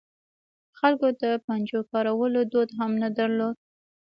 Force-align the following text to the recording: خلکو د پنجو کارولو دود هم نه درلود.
خلکو 0.79 1.07
د 1.21 1.23
پنجو 1.45 1.79
کارولو 1.91 2.39
دود 2.51 2.69
هم 2.79 2.91
نه 3.01 3.09
درلود. 3.17 3.55